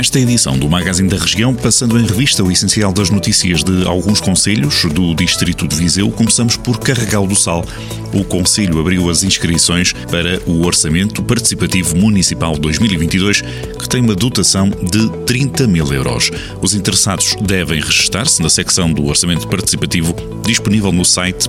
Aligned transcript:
Nesta 0.00 0.18
edição 0.18 0.58
do 0.58 0.66
Magazine 0.66 1.10
da 1.10 1.18
Região, 1.18 1.54
passando 1.54 2.00
em 2.00 2.06
revista 2.06 2.42
o 2.42 2.50
essencial 2.50 2.90
das 2.90 3.10
notícias 3.10 3.62
de 3.62 3.86
alguns 3.86 4.18
conselhos 4.18 4.86
do 4.86 5.14
Distrito 5.14 5.68
de 5.68 5.76
Viseu, 5.76 6.10
começamos 6.10 6.56
por 6.56 6.78
Carregal 6.78 7.26
do 7.26 7.36
Sal. 7.36 7.66
O 8.10 8.24
Conselho 8.24 8.80
abriu 8.80 9.10
as 9.10 9.22
inscrições 9.22 9.92
para 9.92 10.40
o 10.46 10.64
Orçamento 10.64 11.22
Participativo 11.22 11.94
Municipal 11.98 12.56
2022, 12.56 13.42
que 13.42 13.88
tem 13.90 14.00
uma 14.00 14.14
dotação 14.14 14.70
de 14.70 15.10
30 15.26 15.66
mil 15.66 15.92
euros. 15.92 16.30
Os 16.62 16.72
interessados 16.72 17.36
devem 17.42 17.78
registar-se 17.82 18.40
na 18.40 18.48
secção 18.48 18.90
do 18.90 19.04
Orçamento 19.04 19.46
Participativo 19.48 20.16
disponível 20.46 20.92
no 20.92 21.04
site 21.04 21.46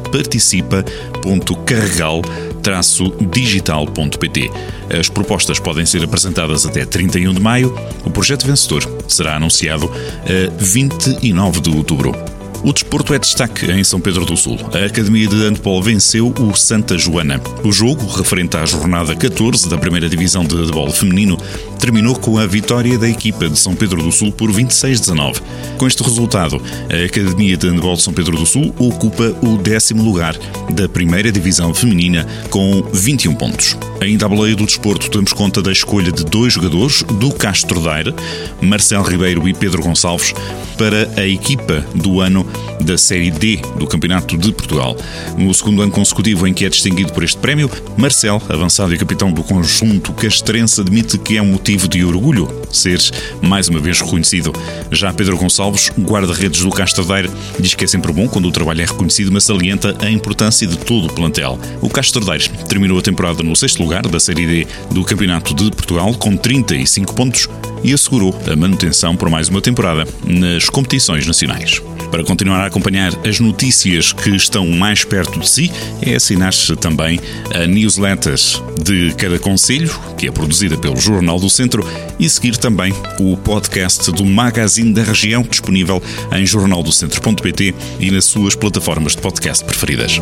participa.carregal-digital.pt. 2.62 4.52
As 5.00 5.10
propostas 5.10 5.60
podem 5.60 5.86
ser 5.86 6.04
apresentadas 6.04 6.66
até 6.66 6.86
31 6.86 7.34
de 7.34 7.40
maio. 7.40 7.76
O 8.06 8.10
projeto 8.10 8.46
vencedor 8.46 8.84
será 9.08 9.36
anunciado 9.36 9.92
a 9.92 10.52
29 10.58 11.62
de 11.62 11.70
outubro. 11.70 12.31
O 12.64 12.72
desporto 12.72 13.12
é 13.12 13.18
destaque 13.18 13.72
em 13.72 13.84
São 13.84 14.00
Pedro 14.00 14.24
do 14.24 14.38
Sul. 14.38 14.56
A 14.72 14.86
Academia 14.86 15.28
de 15.28 15.36
Handball 15.36 15.82
venceu 15.82 16.32
o 16.40 16.56
Santa 16.56 16.96
Joana. 16.96 17.42
O 17.64 17.72
jogo, 17.72 18.06
referente 18.06 18.56
à 18.56 18.64
jornada 18.68 19.16
14 19.16 19.68
da 19.68 19.80
primeira 19.80 20.08
divisão 20.08 20.46
de 20.46 20.56
handball 20.56 20.92
feminino, 20.92 21.38
terminou 21.80 22.16
com 22.16 22.38
a 22.38 22.46
vitória 22.46 23.00
da 23.00 23.10
equipa 23.10 23.50
de 23.50 23.58
São 23.58 23.74
Pedro 23.74 24.04
do 24.04 24.12
Sul 24.12 24.32
por 24.32 24.52
26-19. 24.52 25.42
Com 25.76 25.88
este 25.88 26.04
resultado, 26.04 26.62
a 26.88 27.06
Academia 27.06 27.58
de 27.58 27.68
Handball 27.68 27.96
de 27.96 28.04
São 28.04 28.14
Pedro 28.14 28.38
do 28.38 28.46
Sul 28.46 28.76
ocupa 28.78 29.36
o 29.42 29.58
décimo 29.58 30.04
lugar 30.04 30.38
da 30.70 30.88
primeira 30.88 31.32
divisão 31.32 31.74
feminina 31.74 32.28
com 32.52 32.84
21 32.94 33.34
pontos. 33.34 33.76
Ainda 34.00 34.28
à 34.28 34.30
boleia 34.30 34.56
do 34.56 34.68
desporto, 34.68 35.10
temos 35.10 35.34
conta 35.34 35.64
da 35.64 35.72
escolha 35.72 36.12
de 36.12 36.24
dois 36.24 36.54
jogadores 36.54 37.02
do 37.02 37.32
Castro 37.32 37.82
Daire, 37.82 38.14
Marcelo 38.62 39.04
Ribeiro 39.04 39.48
e 39.48 39.54
Pedro 39.54 39.82
Gonçalves, 39.82 40.34
para 40.78 41.10
a 41.16 41.26
equipa 41.26 41.86
do 41.96 42.22
ano 42.22 42.51
da 42.84 42.98
Série 42.98 43.32
D 43.32 43.62
do 43.78 43.88
Campeonato 43.88 44.38
de 44.38 44.52
Portugal. 44.52 44.96
No 45.38 45.54
segundo 45.54 45.82
ano 45.82 45.92
consecutivo 45.92 46.48
em 46.48 46.54
que 46.54 46.66
é 46.66 46.70
distinguido 46.70 47.14
por 47.14 47.24
este 47.24 47.38
prémio, 47.38 47.70
Marcel, 47.98 48.42
avançado 48.50 48.94
e 48.94 48.98
capitão 48.98 49.32
do 49.32 49.44
conjunto 49.44 50.14
castrense, 50.14 50.82
admite 50.82 51.18
que 51.18 51.38
é 51.38 51.42
um 51.42 51.52
motivo 51.52 51.88
de 51.88 52.04
orgulho 52.04 52.50
ser 52.72 53.00
mais 53.42 53.68
uma 53.68 53.80
vez 53.80 54.00
reconhecido. 54.00 54.54
Já 54.92 55.14
Pedro 55.14 55.38
Gonçalves, 55.38 55.92
guarda-redes 56.00 56.62
do 56.62 56.70
Castro 56.70 57.06
Daire, 57.06 57.30
diz 57.60 57.74
que 57.74 57.86
é 57.86 57.88
sempre 57.88 58.12
bom 58.12 58.28
quando 58.28 58.48
o 58.48 58.52
trabalho 58.52 58.82
é 58.82 58.86
reconhecido, 58.86 59.32
mas 59.32 59.44
salienta 59.44 59.96
a 60.00 60.10
importância 60.10 60.68
de 60.68 60.78
todo 60.78 61.08
o 61.08 61.14
plantel. 61.14 61.60
O 61.82 61.90
Castro 61.90 62.24
Daire 62.24 62.50
terminou 62.68 63.00
a 63.00 63.02
temporada 63.02 63.44
no 63.44 63.56
sexto 63.56 63.82
lugar 63.82 64.04
da 64.04 64.20
Série 64.20 64.46
D 64.46 64.68
do 64.92 65.04
Campeonato 65.04 65.54
de 65.54 65.70
Portugal 65.72 66.14
com 66.14 66.36
35 66.36 67.14
pontos 67.14 67.48
e 67.84 67.94
assegurou 67.94 68.36
a 68.52 68.56
manutenção 68.56 69.16
por 69.16 69.30
mais 69.30 69.50
uma 69.50 69.62
temporada 69.62 70.08
nas 70.26 70.70
competições 70.70 71.26
nacionais. 71.26 71.82
Para 72.12 72.26
continuar 72.26 72.60
a 72.60 72.66
acompanhar 72.66 73.14
as 73.26 73.40
notícias 73.40 74.12
que 74.12 74.36
estão 74.36 74.68
mais 74.68 75.06
perto 75.06 75.40
de 75.40 75.50
si, 75.50 75.72
é 76.02 76.14
assinar-se 76.14 76.76
também 76.76 77.18
a 77.56 77.66
newsletters 77.66 78.62
de 78.84 79.14
cada 79.16 79.40
conselho, 79.40 79.98
que 80.18 80.28
é 80.28 80.32
produzida 80.32 80.78
pelo 80.78 80.98
Jornal 81.00 81.40
do 81.40 81.50
Centro, 81.50 81.88
e 82.20 82.30
seguir 82.30 82.58
também 82.58 82.94
o 83.18 83.38
podcast 83.38 84.12
do 84.12 84.26
Magazine 84.26 84.94
da 84.94 85.04
Região, 85.04 85.42
disponível 85.42 86.04
em 86.34 86.46
jornaldocentro.pt 86.46 87.74
e 88.00 88.12
nas 88.12 88.26
suas 88.26 88.56
plataformas 88.56 89.16
de 89.16 89.22
podcast 89.22 89.64
preferidas. 89.64 90.20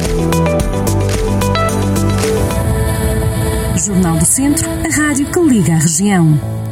Jornal 3.83 4.17
do 4.17 4.25
Centro, 4.25 4.69
a 4.69 4.95
rádio 4.95 5.25
que 5.25 5.39
liga 5.39 5.73
a 5.73 5.79
região. 5.79 6.68